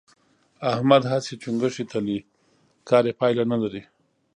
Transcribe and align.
احمد 0.71 1.03
هسې 1.13 1.33
چنګوښې 1.41 1.83
تلي؛ 1.91 2.19
کار 2.89 3.03
يې 3.09 3.13
پايله 3.19 3.43
نه 3.51 3.57
لري. 3.63 3.81